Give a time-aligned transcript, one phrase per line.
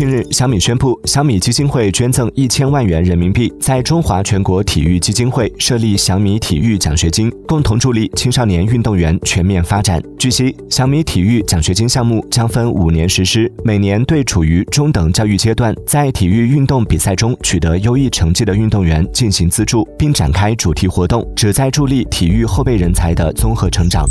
[0.00, 7.30] 近日小米宣布小米基金会捐赠一千万元人民币在中华全国体育基金会设立小米体育奖学金。
[7.46, 24.06] 共同助力青少年运动员全面发展据悉小米体育奖学金项目将分五年实施每年对处于中等教育阶段在体育运动比赛中取得优异成绩的运动员进行资助并展开主题活动旨在助力体育后备人才的综合成长。